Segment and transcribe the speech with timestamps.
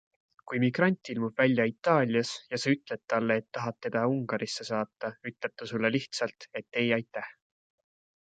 [0.51, 5.55] Kui migrant ilmub välja Itaalias ja sa ütled talle, et tahad teda Ungarisse saata, ütleb
[5.63, 7.29] ta lihtsalt, et ei, aitäh.